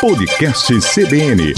Podcast 0.00 0.72
CBN. 0.78 1.54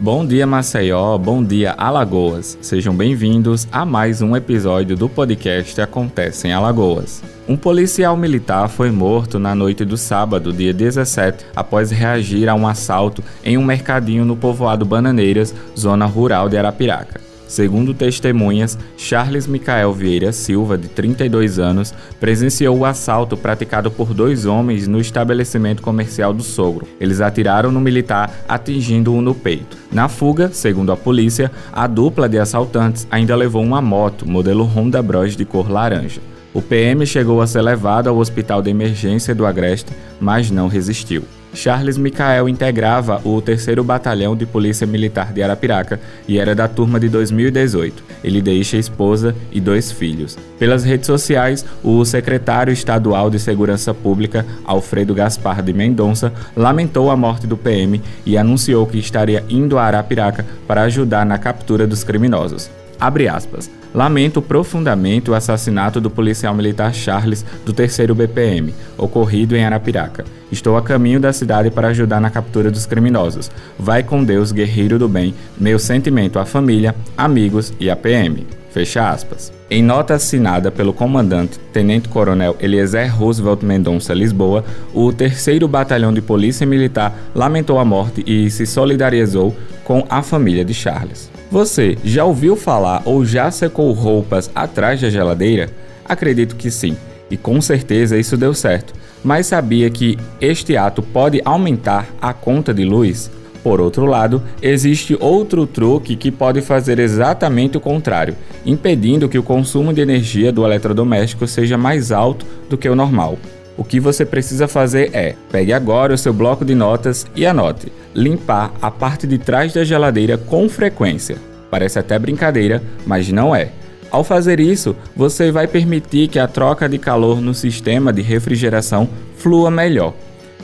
Bom 0.00 0.26
dia, 0.26 0.46
Maceió. 0.46 1.18
Bom 1.18 1.44
dia, 1.44 1.72
Alagoas. 1.72 2.56
Sejam 2.62 2.96
bem-vindos 2.96 3.68
a 3.70 3.84
mais 3.84 4.22
um 4.22 4.34
episódio 4.34 4.96
do 4.96 5.06
podcast 5.06 5.78
Acontece 5.82 6.48
em 6.48 6.54
Alagoas. 6.54 7.22
Um 7.46 7.58
policial 7.58 8.16
militar 8.16 8.70
foi 8.70 8.90
morto 8.90 9.38
na 9.38 9.54
noite 9.54 9.84
do 9.84 9.98
sábado, 9.98 10.50
dia 10.50 10.72
17, 10.72 11.44
após 11.54 11.90
reagir 11.90 12.48
a 12.48 12.54
um 12.54 12.66
assalto 12.66 13.22
em 13.44 13.58
um 13.58 13.64
mercadinho 13.64 14.24
no 14.24 14.34
povoado 14.34 14.86
Bananeiras, 14.86 15.54
zona 15.78 16.06
rural 16.06 16.48
de 16.48 16.56
Arapiraca. 16.56 17.33
Segundo 17.46 17.94
testemunhas, 17.94 18.78
Charles 18.96 19.46
Micael 19.46 19.92
Vieira 19.92 20.32
Silva, 20.32 20.78
de 20.78 20.88
32 20.88 21.58
anos, 21.58 21.94
presenciou 22.18 22.78
o 22.78 22.84
assalto 22.84 23.36
praticado 23.36 23.90
por 23.90 24.14
dois 24.14 24.46
homens 24.46 24.88
no 24.88 25.00
estabelecimento 25.00 25.82
comercial 25.82 26.32
do 26.32 26.42
sogro. 26.42 26.86
Eles 26.98 27.20
atiraram 27.20 27.70
no 27.70 27.80
militar, 27.80 28.32
atingindo-o 28.48 29.20
no 29.20 29.34
peito. 29.34 29.76
Na 29.92 30.08
fuga, 30.08 30.50
segundo 30.52 30.90
a 30.90 30.96
polícia, 30.96 31.50
a 31.72 31.86
dupla 31.86 32.28
de 32.28 32.38
assaltantes 32.38 33.06
ainda 33.10 33.36
levou 33.36 33.62
uma 33.62 33.80
moto, 33.80 34.28
modelo 34.28 34.64
Honda 34.64 35.02
Bros 35.02 35.36
de 35.36 35.44
cor 35.44 35.70
laranja. 35.70 36.20
O 36.54 36.62
PM 36.62 37.04
chegou 37.04 37.42
a 37.42 37.46
ser 37.46 37.62
levado 37.62 38.08
ao 38.08 38.16
hospital 38.16 38.62
de 38.62 38.70
emergência 38.70 39.34
do 39.34 39.44
Agreste, 39.44 39.92
mas 40.20 40.50
não 40.50 40.68
resistiu. 40.68 41.24
Charles 41.54 41.96
Micael 41.96 42.48
integrava 42.48 43.20
o 43.24 43.40
3 43.40 43.66
Batalhão 43.84 44.36
de 44.36 44.44
Polícia 44.44 44.86
Militar 44.86 45.32
de 45.32 45.42
Arapiraca 45.42 46.00
e 46.26 46.38
era 46.38 46.54
da 46.54 46.68
turma 46.68 46.98
de 46.98 47.08
2018. 47.08 48.02
Ele 48.22 48.42
deixa 48.42 48.76
esposa 48.76 49.34
e 49.52 49.60
dois 49.60 49.92
filhos. 49.92 50.36
Pelas 50.58 50.84
redes 50.84 51.06
sociais, 51.06 51.64
o 51.82 52.04
secretário 52.04 52.72
estadual 52.72 53.30
de 53.30 53.38
Segurança 53.38 53.94
Pública, 53.94 54.44
Alfredo 54.64 55.14
Gaspar 55.14 55.62
de 55.62 55.72
Mendonça, 55.72 56.32
lamentou 56.56 57.10
a 57.10 57.16
morte 57.16 57.46
do 57.46 57.56
PM 57.56 58.02
e 58.26 58.36
anunciou 58.36 58.86
que 58.86 58.98
estaria 58.98 59.44
indo 59.48 59.78
a 59.78 59.84
Arapiraca 59.84 60.44
para 60.66 60.82
ajudar 60.82 61.24
na 61.24 61.38
captura 61.38 61.86
dos 61.86 62.02
criminosos. 62.02 62.70
Abre 62.98 63.28
aspas. 63.28 63.70
Lamento 63.94 64.42
profundamente 64.42 65.30
o 65.30 65.34
assassinato 65.34 66.00
do 66.00 66.10
policial 66.10 66.54
militar 66.54 66.92
Charles 66.92 67.44
do 67.64 67.72
3 67.72 67.96
BPM, 68.16 68.74
ocorrido 68.98 69.54
em 69.54 69.64
Arapiraca. 69.64 70.24
Estou 70.50 70.76
a 70.76 70.82
caminho 70.82 71.20
da 71.20 71.32
cidade 71.32 71.70
para 71.70 71.88
ajudar 71.88 72.20
na 72.20 72.30
captura 72.30 72.70
dos 72.70 72.86
criminosos. 72.86 73.50
Vai 73.78 74.02
com 74.02 74.24
Deus, 74.24 74.50
guerreiro 74.50 74.98
do 74.98 75.08
bem. 75.08 75.34
Meu 75.58 75.78
sentimento 75.78 76.38
à 76.38 76.44
família, 76.44 76.94
amigos 77.16 77.72
e 77.78 77.88
à 77.88 77.94
PM. 77.94 78.46
Fecha 78.70 79.08
aspas. 79.08 79.52
Em 79.70 79.82
nota 79.82 80.14
assinada 80.14 80.70
pelo 80.70 80.92
comandante 80.92 81.60
Tenente 81.72 82.08
Coronel 82.08 82.56
Eliezer 82.60 83.16
Roosevelt 83.16 83.62
Mendonça 83.62 84.12
Lisboa, 84.12 84.64
o 84.92 85.12
3 85.12 85.60
Batalhão 85.68 86.12
de 86.12 86.20
Polícia 86.20 86.66
Militar 86.66 87.16
lamentou 87.32 87.78
a 87.78 87.84
morte 87.84 88.24
e 88.26 88.50
se 88.50 88.66
solidarizou 88.66 89.54
com 89.84 90.04
a 90.10 90.22
família 90.22 90.64
de 90.64 90.74
Charles. 90.74 91.30
Você 91.54 91.96
já 92.02 92.24
ouviu 92.24 92.56
falar 92.56 93.02
ou 93.04 93.24
já 93.24 93.48
secou 93.48 93.92
roupas 93.92 94.50
atrás 94.56 95.00
da 95.00 95.08
geladeira? 95.08 95.70
Acredito 96.04 96.56
que 96.56 96.68
sim, 96.68 96.96
e 97.30 97.36
com 97.36 97.60
certeza 97.60 98.18
isso 98.18 98.36
deu 98.36 98.52
certo. 98.52 98.92
Mas 99.22 99.46
sabia 99.46 99.88
que 99.88 100.18
este 100.40 100.76
ato 100.76 101.00
pode 101.00 101.40
aumentar 101.44 102.08
a 102.20 102.32
conta 102.32 102.74
de 102.74 102.84
luz? 102.84 103.30
Por 103.62 103.80
outro 103.80 104.04
lado, 104.04 104.42
existe 104.60 105.16
outro 105.20 105.64
truque 105.64 106.16
que 106.16 106.32
pode 106.32 106.60
fazer 106.60 106.98
exatamente 106.98 107.76
o 107.76 107.80
contrário, 107.80 108.34
impedindo 108.66 109.28
que 109.28 109.38
o 109.38 109.42
consumo 109.44 109.92
de 109.92 110.00
energia 110.00 110.50
do 110.50 110.64
eletrodoméstico 110.64 111.46
seja 111.46 111.78
mais 111.78 112.10
alto 112.10 112.44
do 112.68 112.76
que 112.76 112.88
o 112.88 112.96
normal. 112.96 113.38
O 113.76 113.82
que 113.82 113.98
você 113.98 114.24
precisa 114.24 114.68
fazer 114.68 115.10
é: 115.12 115.34
pegue 115.50 115.72
agora 115.72 116.14
o 116.14 116.18
seu 116.18 116.32
bloco 116.32 116.64
de 116.64 116.74
notas 116.74 117.26
e 117.34 117.44
anote. 117.44 117.92
Limpar 118.14 118.72
a 118.80 118.90
parte 118.90 119.26
de 119.26 119.38
trás 119.38 119.72
da 119.72 119.84
geladeira 119.84 120.38
com 120.38 120.68
frequência. 120.68 121.36
Parece 121.70 121.98
até 121.98 122.18
brincadeira, 122.18 122.82
mas 123.04 123.30
não 123.30 123.54
é. 123.54 123.70
Ao 124.10 124.22
fazer 124.22 124.60
isso, 124.60 124.94
você 125.16 125.50
vai 125.50 125.66
permitir 125.66 126.28
que 126.28 126.38
a 126.38 126.46
troca 126.46 126.88
de 126.88 126.98
calor 126.98 127.40
no 127.40 127.52
sistema 127.52 128.12
de 128.12 128.22
refrigeração 128.22 129.08
flua 129.36 129.72
melhor. 129.72 130.14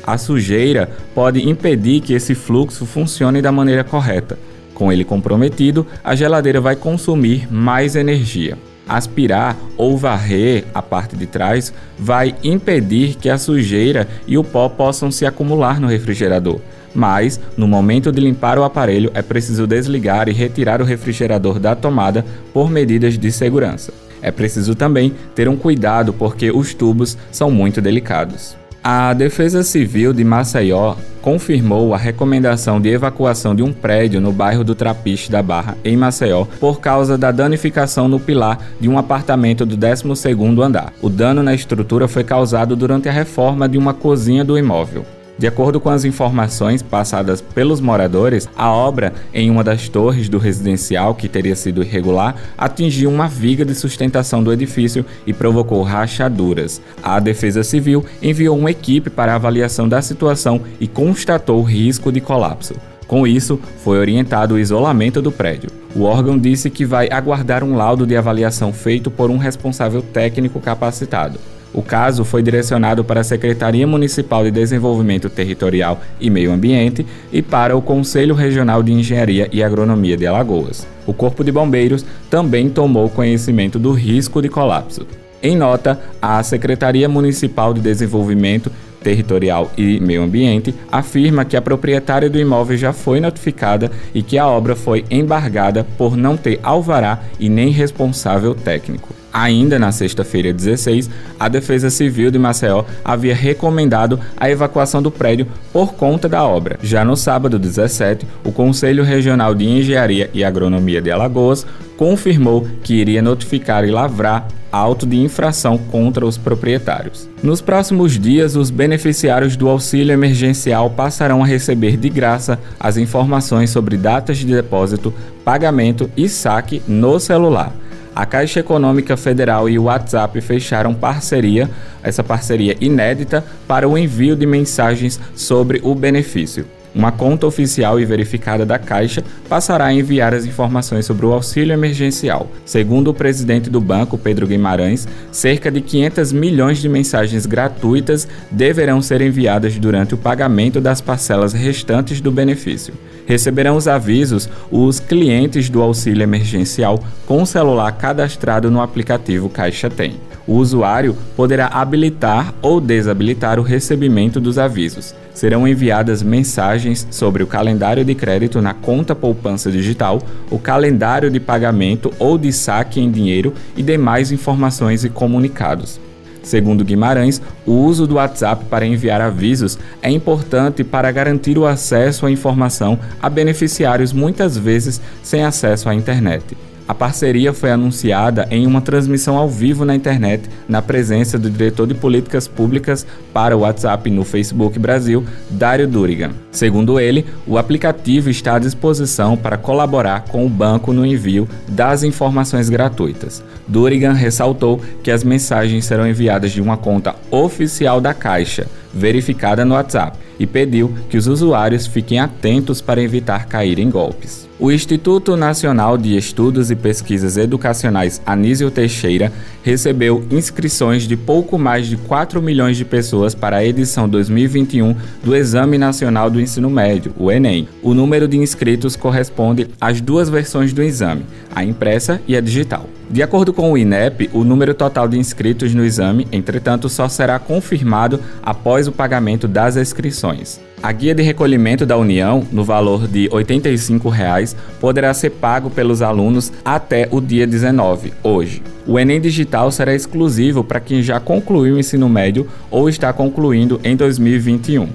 A 0.04 0.16
sujeira 0.16 0.88
pode 1.12 1.48
impedir 1.48 2.00
que 2.00 2.14
esse 2.14 2.34
fluxo 2.34 2.86
funcione 2.86 3.42
da 3.42 3.50
maneira 3.50 3.82
correta. 3.82 4.38
Com 4.72 4.92
ele 4.92 5.04
comprometido, 5.04 5.84
a 6.02 6.14
geladeira 6.14 6.60
vai 6.60 6.76
consumir 6.76 7.52
mais 7.52 7.96
energia 7.96 8.56
aspirar 8.96 9.56
ou 9.76 9.96
varrer 9.96 10.64
a 10.74 10.82
parte 10.82 11.16
de 11.16 11.26
trás 11.26 11.72
vai 11.98 12.34
impedir 12.42 13.14
que 13.14 13.28
a 13.28 13.38
sujeira 13.38 14.08
e 14.26 14.36
o 14.36 14.44
pó 14.44 14.68
possam 14.68 15.10
se 15.10 15.24
acumular 15.24 15.80
no 15.80 15.86
refrigerador. 15.86 16.60
Mas, 16.94 17.40
no 17.56 17.68
momento 17.68 18.10
de 18.10 18.20
limpar 18.20 18.58
o 18.58 18.64
aparelho, 18.64 19.10
é 19.14 19.22
preciso 19.22 19.66
desligar 19.66 20.28
e 20.28 20.32
retirar 20.32 20.82
o 20.82 20.84
refrigerador 20.84 21.58
da 21.58 21.76
tomada 21.76 22.24
por 22.52 22.70
medidas 22.70 23.16
de 23.16 23.30
segurança. 23.30 23.92
É 24.20 24.30
preciso 24.30 24.74
também 24.74 25.14
ter 25.34 25.48
um 25.48 25.56
cuidado 25.56 26.12
porque 26.12 26.50
os 26.50 26.74
tubos 26.74 27.16
são 27.30 27.50
muito 27.50 27.80
delicados. 27.80 28.59
A 28.82 29.12
Defesa 29.12 29.62
Civil 29.62 30.14
de 30.14 30.24
Maceió 30.24 30.94
confirmou 31.20 31.92
a 31.92 31.98
recomendação 31.98 32.80
de 32.80 32.88
evacuação 32.88 33.54
de 33.54 33.62
um 33.62 33.74
prédio 33.74 34.22
no 34.22 34.32
bairro 34.32 34.64
do 34.64 34.74
Trapiche 34.74 35.30
da 35.30 35.42
Barra, 35.42 35.76
em 35.84 35.98
Maceió, 35.98 36.46
por 36.58 36.80
causa 36.80 37.18
da 37.18 37.30
danificação 37.30 38.08
no 38.08 38.18
pilar 38.18 38.58
de 38.80 38.88
um 38.88 38.96
apartamento 38.96 39.66
do 39.66 39.76
12º 39.76 40.64
andar. 40.64 40.94
O 41.02 41.10
dano 41.10 41.42
na 41.42 41.52
estrutura 41.52 42.08
foi 42.08 42.24
causado 42.24 42.74
durante 42.74 43.06
a 43.06 43.12
reforma 43.12 43.68
de 43.68 43.76
uma 43.76 43.92
cozinha 43.92 44.42
do 44.42 44.56
imóvel. 44.56 45.04
De 45.40 45.46
acordo 45.46 45.80
com 45.80 45.88
as 45.88 46.04
informações 46.04 46.82
passadas 46.82 47.40
pelos 47.40 47.80
moradores, 47.80 48.46
a 48.54 48.70
obra 48.70 49.14
em 49.32 49.50
uma 49.50 49.64
das 49.64 49.88
torres 49.88 50.28
do 50.28 50.36
residencial, 50.36 51.14
que 51.14 51.30
teria 51.30 51.56
sido 51.56 51.82
irregular, 51.82 52.36
atingiu 52.58 53.08
uma 53.08 53.26
viga 53.26 53.64
de 53.64 53.74
sustentação 53.74 54.44
do 54.44 54.52
edifício 54.52 55.02
e 55.26 55.32
provocou 55.32 55.82
rachaduras. 55.82 56.82
A 57.02 57.18
Defesa 57.18 57.64
Civil 57.64 58.04
enviou 58.20 58.58
uma 58.58 58.70
equipe 58.70 59.08
para 59.08 59.34
avaliação 59.34 59.88
da 59.88 60.02
situação 60.02 60.60
e 60.78 60.86
constatou 60.86 61.62
risco 61.62 62.12
de 62.12 62.20
colapso. 62.20 62.74
Com 63.06 63.26
isso, 63.26 63.58
foi 63.82 63.98
orientado 63.98 64.56
o 64.56 64.58
isolamento 64.58 65.22
do 65.22 65.32
prédio. 65.32 65.70
O 65.96 66.02
órgão 66.02 66.38
disse 66.38 66.68
que 66.68 66.84
vai 66.84 67.08
aguardar 67.10 67.64
um 67.64 67.76
laudo 67.76 68.06
de 68.06 68.14
avaliação 68.14 68.74
feito 68.74 69.10
por 69.10 69.30
um 69.30 69.38
responsável 69.38 70.02
técnico 70.02 70.60
capacitado. 70.60 71.40
O 71.72 71.82
caso 71.82 72.24
foi 72.24 72.42
direcionado 72.42 73.04
para 73.04 73.20
a 73.20 73.24
Secretaria 73.24 73.86
Municipal 73.86 74.42
de 74.42 74.50
Desenvolvimento 74.50 75.30
Territorial 75.30 76.00
e 76.20 76.28
Meio 76.28 76.52
Ambiente 76.52 77.06
e 77.32 77.40
para 77.40 77.76
o 77.76 77.82
Conselho 77.82 78.34
Regional 78.34 78.82
de 78.82 78.92
Engenharia 78.92 79.48
e 79.52 79.62
Agronomia 79.62 80.16
de 80.16 80.26
Alagoas. 80.26 80.86
O 81.06 81.14
Corpo 81.14 81.44
de 81.44 81.52
Bombeiros 81.52 82.04
também 82.28 82.68
tomou 82.68 83.08
conhecimento 83.08 83.78
do 83.78 83.92
risco 83.92 84.42
de 84.42 84.48
colapso. 84.48 85.06
Em 85.42 85.56
nota, 85.56 85.98
a 86.20 86.42
Secretaria 86.42 87.08
Municipal 87.08 87.72
de 87.72 87.80
Desenvolvimento 87.80 88.70
Territorial 89.02 89.70
e 89.78 89.98
Meio 90.00 90.22
Ambiente 90.22 90.74
afirma 90.90 91.44
que 91.44 91.56
a 91.56 91.62
proprietária 91.62 92.28
do 92.28 92.38
imóvel 92.38 92.76
já 92.76 92.92
foi 92.92 93.20
notificada 93.20 93.90
e 94.12 94.22
que 94.22 94.36
a 94.36 94.46
obra 94.46 94.76
foi 94.76 95.04
embargada 95.10 95.86
por 95.96 96.16
não 96.16 96.36
ter 96.36 96.60
alvará 96.62 97.20
e 97.38 97.48
nem 97.48 97.70
responsável 97.70 98.54
técnico. 98.54 99.19
Ainda 99.32 99.78
na 99.78 99.92
sexta-feira 99.92 100.52
16, 100.52 101.08
a 101.38 101.48
Defesa 101.48 101.88
Civil 101.88 102.30
de 102.30 102.38
Maceió 102.38 102.84
havia 103.04 103.34
recomendado 103.34 104.18
a 104.36 104.50
evacuação 104.50 105.00
do 105.00 105.10
prédio 105.10 105.46
por 105.72 105.94
conta 105.94 106.28
da 106.28 106.44
obra. 106.44 106.78
Já 106.82 107.04
no 107.04 107.16
sábado 107.16 107.58
17, 107.58 108.26
o 108.44 108.50
Conselho 108.50 109.04
Regional 109.04 109.54
de 109.54 109.66
Engenharia 109.66 110.28
e 110.34 110.42
Agronomia 110.42 111.00
de 111.00 111.10
Alagoas 111.10 111.64
confirmou 111.96 112.66
que 112.82 112.94
iria 112.94 113.22
notificar 113.22 113.84
e 113.84 113.90
lavrar 113.90 114.48
auto 114.72 115.06
de 115.06 115.16
infração 115.16 115.76
contra 115.76 116.24
os 116.24 116.38
proprietários. 116.38 117.28
Nos 117.42 117.60
próximos 117.60 118.18
dias, 118.18 118.56
os 118.56 118.70
beneficiários 118.70 119.56
do 119.56 119.68
auxílio 119.68 120.12
emergencial 120.12 120.90
passarão 120.90 121.42
a 121.42 121.46
receber 121.46 121.96
de 121.96 122.08
graça 122.08 122.58
as 122.78 122.96
informações 122.96 123.70
sobre 123.70 123.96
datas 123.96 124.38
de 124.38 124.46
depósito, 124.46 125.12
pagamento 125.44 126.10
e 126.16 126.28
saque 126.28 126.82
no 126.86 127.18
celular. 127.18 127.72
A 128.20 128.26
Caixa 128.26 128.60
Econômica 128.60 129.16
Federal 129.16 129.66
e 129.66 129.78
o 129.78 129.84
WhatsApp 129.84 130.38
fecharam 130.42 130.92
parceria, 130.92 131.70
essa 132.02 132.22
parceria 132.22 132.76
inédita, 132.78 133.42
para 133.66 133.88
o 133.88 133.96
envio 133.96 134.36
de 134.36 134.44
mensagens 134.44 135.18
sobre 135.34 135.80
o 135.82 135.94
benefício. 135.94 136.66
Uma 136.94 137.12
conta 137.12 137.46
oficial 137.46 138.00
e 138.00 138.04
verificada 138.04 138.66
da 138.66 138.78
Caixa 138.78 139.22
passará 139.48 139.86
a 139.86 139.92
enviar 139.92 140.34
as 140.34 140.44
informações 140.44 141.06
sobre 141.06 141.24
o 141.24 141.32
auxílio 141.32 141.72
emergencial. 141.72 142.50
Segundo 142.64 143.08
o 143.08 143.14
presidente 143.14 143.70
do 143.70 143.80
banco, 143.80 144.18
Pedro 144.18 144.46
Guimarães, 144.46 145.06
cerca 145.30 145.70
de 145.70 145.80
500 145.80 146.32
milhões 146.32 146.78
de 146.78 146.88
mensagens 146.88 147.46
gratuitas 147.46 148.26
deverão 148.50 149.00
ser 149.00 149.20
enviadas 149.20 149.78
durante 149.78 150.14
o 150.14 150.18
pagamento 150.18 150.80
das 150.80 151.00
parcelas 151.00 151.52
restantes 151.52 152.20
do 152.20 152.32
benefício. 152.32 152.92
Receberão 153.24 153.76
os 153.76 153.86
avisos 153.86 154.48
os 154.70 154.98
clientes 154.98 155.70
do 155.70 155.80
auxílio 155.80 156.22
emergencial 156.22 156.98
com 157.26 157.42
o 157.42 157.46
celular 157.46 157.92
cadastrado 157.92 158.70
no 158.70 158.80
aplicativo 158.80 159.48
Caixa 159.48 159.88
Tem. 159.88 160.29
O 160.46 160.54
usuário 160.54 161.16
poderá 161.36 161.66
habilitar 161.66 162.54
ou 162.60 162.80
desabilitar 162.80 163.58
o 163.58 163.62
recebimento 163.62 164.40
dos 164.40 164.58
avisos. 164.58 165.14
Serão 165.34 165.66
enviadas 165.66 166.22
mensagens 166.22 167.06
sobre 167.10 167.42
o 167.42 167.46
calendário 167.46 168.04
de 168.04 168.14
crédito 168.14 168.60
na 168.60 168.74
conta 168.74 169.14
poupança 169.14 169.70
digital, 169.70 170.20
o 170.50 170.58
calendário 170.58 171.30
de 171.30 171.40
pagamento 171.40 172.12
ou 172.18 172.36
de 172.36 172.52
saque 172.52 173.00
em 173.00 173.10
dinheiro 173.10 173.54
e 173.76 173.82
demais 173.82 174.32
informações 174.32 175.04
e 175.04 175.08
comunicados. 175.08 176.00
Segundo 176.42 176.84
Guimarães, 176.84 177.40
o 177.66 177.72
uso 177.72 178.06
do 178.06 178.14
WhatsApp 178.14 178.64
para 178.64 178.86
enviar 178.86 179.20
avisos 179.20 179.78
é 180.02 180.10
importante 180.10 180.82
para 180.82 181.12
garantir 181.12 181.58
o 181.58 181.66
acesso 181.66 182.26
à 182.26 182.30
informação 182.30 182.98
a 183.20 183.28
beneficiários 183.28 184.12
muitas 184.12 184.56
vezes 184.56 185.00
sem 185.22 185.44
acesso 185.44 185.88
à 185.88 185.94
internet. 185.94 186.56
A 186.90 186.94
parceria 186.94 187.52
foi 187.52 187.70
anunciada 187.70 188.48
em 188.50 188.66
uma 188.66 188.80
transmissão 188.80 189.36
ao 189.36 189.48
vivo 189.48 189.84
na 189.84 189.94
internet, 189.94 190.50
na 190.68 190.82
presença 190.82 191.38
do 191.38 191.48
diretor 191.48 191.86
de 191.86 191.94
políticas 191.94 192.48
públicas 192.48 193.06
para 193.32 193.56
o 193.56 193.60
WhatsApp 193.60 194.10
no 194.10 194.24
Facebook 194.24 194.76
Brasil, 194.76 195.24
Dário 195.48 195.86
Durigan. 195.86 196.32
Segundo 196.50 196.98
ele, 196.98 197.24
o 197.46 197.58
aplicativo 197.58 198.28
está 198.28 198.56
à 198.56 198.58
disposição 198.58 199.36
para 199.36 199.56
colaborar 199.56 200.24
com 200.24 200.44
o 200.44 200.48
banco 200.48 200.92
no 200.92 201.06
envio 201.06 201.48
das 201.68 202.02
informações 202.02 202.68
gratuitas. 202.68 203.40
Durigan 203.68 204.12
ressaltou 204.12 204.80
que 205.04 205.12
as 205.12 205.22
mensagens 205.22 205.84
serão 205.84 206.08
enviadas 206.08 206.50
de 206.50 206.60
uma 206.60 206.76
conta 206.76 207.14
oficial 207.30 208.00
da 208.00 208.12
Caixa, 208.12 208.66
verificada 208.92 209.64
no 209.64 209.74
WhatsApp, 209.76 210.18
e 210.40 210.44
pediu 210.44 210.92
que 211.08 211.16
os 211.16 211.28
usuários 211.28 211.86
fiquem 211.86 212.18
atentos 212.18 212.80
para 212.80 213.00
evitar 213.00 213.46
cair 213.46 213.78
em 213.78 213.88
golpes. 213.88 214.49
O 214.60 214.70
Instituto 214.70 215.38
Nacional 215.38 215.96
de 215.96 216.14
Estudos 216.14 216.70
e 216.70 216.76
Pesquisas 216.76 217.38
Educacionais 217.38 218.20
Anísio 218.26 218.70
Teixeira 218.70 219.32
recebeu 219.62 220.22
inscrições 220.30 221.04
de 221.04 221.16
pouco 221.16 221.58
mais 221.58 221.86
de 221.86 221.96
4 221.96 222.42
milhões 222.42 222.76
de 222.76 222.84
pessoas 222.84 223.34
para 223.34 223.56
a 223.56 223.64
edição 223.64 224.06
2021 224.06 224.94
do 225.24 225.34
Exame 225.34 225.78
Nacional 225.78 226.28
do 226.28 226.38
Ensino 226.38 226.68
Médio, 226.68 227.14
o 227.18 227.32
Enem. 227.32 227.66
O 227.82 227.94
número 227.94 228.28
de 228.28 228.36
inscritos 228.36 228.96
corresponde 228.96 229.66
às 229.80 229.98
duas 230.02 230.28
versões 230.28 230.74
do 230.74 230.82
exame, 230.82 231.24
a 231.54 231.64
impressa 231.64 232.20
e 232.28 232.36
a 232.36 232.40
digital. 232.42 232.84
De 233.08 233.22
acordo 233.22 233.54
com 233.54 233.72
o 233.72 233.78
INEP, 233.78 234.28
o 234.30 234.44
número 234.44 234.74
total 234.74 235.08
de 235.08 235.18
inscritos 235.18 235.74
no 235.74 235.86
exame, 235.86 236.28
entretanto, 236.30 236.86
só 236.86 237.08
será 237.08 237.38
confirmado 237.38 238.20
após 238.42 238.86
o 238.86 238.92
pagamento 238.92 239.48
das 239.48 239.78
inscrições. 239.78 240.60
A 240.82 240.92
guia 240.92 241.14
de 241.14 241.22
recolhimento 241.22 241.84
da 241.84 241.98
União, 241.98 242.42
no 242.50 242.64
valor 242.64 243.06
de 243.06 243.28
85 243.30 244.08
reais, 244.08 244.56
poderá 244.80 245.12
ser 245.12 245.28
pago 245.28 245.68
pelos 245.68 246.00
alunos 246.00 246.50
até 246.64 247.06
o 247.10 247.20
dia 247.20 247.46
19, 247.46 248.14
hoje. 248.22 248.62
O 248.86 248.98
Enem 248.98 249.20
Digital 249.20 249.70
será 249.70 249.94
exclusivo 249.94 250.64
para 250.64 250.80
quem 250.80 251.02
já 251.02 251.20
concluiu 251.20 251.74
o 251.74 251.78
ensino 251.78 252.08
médio 252.08 252.48
ou 252.70 252.88
está 252.88 253.12
concluindo 253.12 253.78
em 253.84 253.94
2021. 253.94 254.88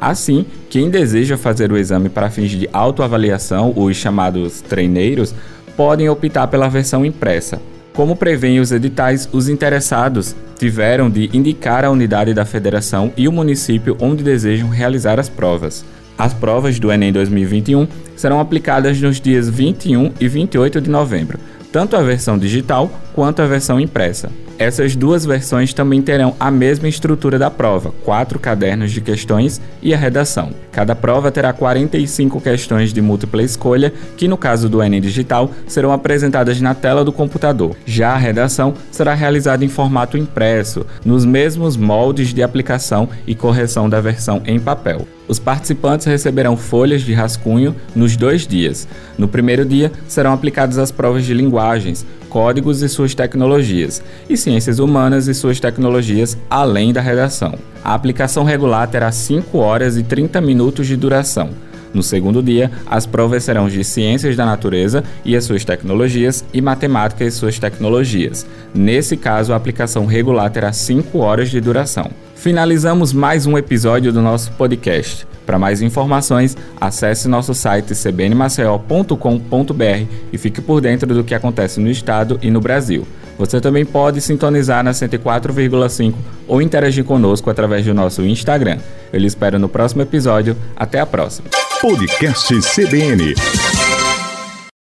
Assim, 0.00 0.46
quem 0.70 0.88
deseja 0.88 1.36
fazer 1.36 1.72
o 1.72 1.76
exame 1.76 2.08
para 2.08 2.30
fins 2.30 2.52
de 2.52 2.68
autoavaliação, 2.72 3.72
os 3.74 3.96
chamados 3.96 4.60
treineiros, 4.60 5.34
podem 5.76 6.08
optar 6.08 6.46
pela 6.46 6.68
versão 6.68 7.04
impressa. 7.04 7.60
Como 7.96 8.14
prevêem 8.14 8.60
os 8.60 8.72
editais, 8.72 9.26
os 9.32 9.48
interessados 9.48 10.36
tiveram 10.58 11.08
de 11.08 11.30
indicar 11.32 11.82
a 11.82 11.90
unidade 11.90 12.34
da 12.34 12.44
federação 12.44 13.10
e 13.16 13.26
o 13.26 13.32
município 13.32 13.96
onde 13.98 14.22
desejam 14.22 14.68
realizar 14.68 15.18
as 15.18 15.30
provas. 15.30 15.82
As 16.18 16.34
provas 16.34 16.78
do 16.78 16.92
Enem 16.92 17.10
2021 17.10 17.88
serão 18.14 18.38
aplicadas 18.38 19.00
nos 19.00 19.18
dias 19.18 19.48
21 19.48 20.12
e 20.20 20.28
28 20.28 20.82
de 20.82 20.90
novembro, 20.90 21.40
tanto 21.72 21.96
a 21.96 22.02
versão 22.02 22.36
digital 22.36 22.90
quanto 23.14 23.40
a 23.40 23.46
versão 23.46 23.80
impressa. 23.80 24.30
Essas 24.58 24.96
duas 24.96 25.26
versões 25.26 25.74
também 25.74 26.00
terão 26.00 26.34
a 26.40 26.50
mesma 26.50 26.88
estrutura 26.88 27.38
da 27.38 27.50
prova, 27.50 27.92
quatro 28.04 28.38
cadernos 28.38 28.90
de 28.90 29.02
questões 29.02 29.60
e 29.82 29.92
a 29.92 29.98
redação. 29.98 30.50
Cada 30.72 30.94
prova 30.94 31.30
terá 31.30 31.52
45 31.52 32.40
questões 32.40 32.92
de 32.92 33.02
múltipla 33.02 33.42
escolha, 33.42 33.92
que 34.16 34.26
no 34.26 34.38
caso 34.38 34.68
do 34.68 34.82
Enem 34.82 35.00
Digital 35.00 35.50
serão 35.66 35.92
apresentadas 35.92 36.60
na 36.60 36.74
tela 36.74 37.04
do 37.04 37.12
computador. 37.12 37.76
Já 37.84 38.12
a 38.12 38.18
redação 38.18 38.72
será 38.90 39.12
realizada 39.12 39.64
em 39.64 39.68
formato 39.68 40.16
impresso, 40.16 40.86
nos 41.04 41.24
mesmos 41.24 41.76
moldes 41.76 42.32
de 42.32 42.42
aplicação 42.42 43.08
e 43.26 43.34
correção 43.34 43.90
da 43.90 44.00
versão 44.00 44.42
em 44.46 44.58
papel. 44.58 45.06
Os 45.28 45.38
participantes 45.38 46.06
receberão 46.06 46.56
folhas 46.56 47.02
de 47.02 47.12
rascunho 47.12 47.74
nos 47.94 48.16
dois 48.16 48.46
dias. 48.46 48.86
No 49.18 49.26
primeiro 49.26 49.64
dia 49.64 49.90
serão 50.06 50.32
aplicadas 50.32 50.78
as 50.78 50.92
provas 50.92 51.24
de 51.24 51.34
linguagens, 51.34 52.06
códigos 52.28 52.82
e 52.82 52.88
suas 52.88 53.14
tecnologias, 53.14 54.02
e 54.28 54.36
ciências 54.36 54.78
humanas 54.78 55.26
e 55.26 55.34
suas 55.34 55.58
tecnologias, 55.58 56.36
além 56.50 56.92
da 56.92 57.00
redação. 57.00 57.54
A 57.82 57.94
aplicação 57.94 58.44
regular 58.44 58.88
terá 58.88 59.10
5 59.10 59.58
horas 59.58 59.96
e 59.96 60.02
30 60.02 60.40
minutos 60.40 60.86
de 60.86 60.96
duração. 60.96 61.50
No 61.96 62.02
segundo 62.02 62.42
dia, 62.42 62.70
as 62.86 63.06
provas 63.06 63.42
serão 63.42 63.70
de 63.70 63.82
Ciências 63.82 64.36
da 64.36 64.44
Natureza 64.44 65.02
e 65.24 65.34
as 65.34 65.44
suas 65.44 65.64
tecnologias 65.64 66.44
e 66.52 66.60
Matemática 66.60 67.24
e 67.24 67.30
suas 67.30 67.58
tecnologias. 67.58 68.46
Nesse 68.74 69.16
caso, 69.16 69.54
a 69.54 69.56
aplicação 69.56 70.04
regular 70.04 70.50
terá 70.50 70.74
5 70.74 71.16
horas 71.16 71.48
de 71.48 71.58
duração. 71.58 72.10
Finalizamos 72.34 73.14
mais 73.14 73.46
um 73.46 73.56
episódio 73.56 74.12
do 74.12 74.20
nosso 74.20 74.52
podcast. 74.52 75.26
Para 75.46 75.58
mais 75.58 75.80
informações, 75.80 76.54
acesse 76.78 77.28
nosso 77.28 77.54
site 77.54 77.94
cbnmaceió.com.br 77.94 80.06
e 80.30 80.36
fique 80.36 80.60
por 80.60 80.82
dentro 80.82 81.14
do 81.14 81.24
que 81.24 81.34
acontece 81.34 81.80
no 81.80 81.90
estado 81.90 82.38
e 82.42 82.50
no 82.50 82.60
Brasil. 82.60 83.06
Você 83.38 83.58
também 83.58 83.86
pode 83.86 84.20
sintonizar 84.20 84.84
na 84.84 84.90
104,5 84.90 86.12
ou 86.46 86.60
interagir 86.60 87.04
conosco 87.04 87.48
através 87.48 87.86
do 87.86 87.94
nosso 87.94 88.22
Instagram. 88.22 88.76
Eu 89.10 89.18
lhe 89.18 89.26
espero 89.26 89.58
no 89.58 89.68
próximo 89.68 90.02
episódio. 90.02 90.54
Até 90.76 91.00
a 91.00 91.06
próxima. 91.06 91.48
Podcast 91.82 92.50
CBN. 92.62 93.65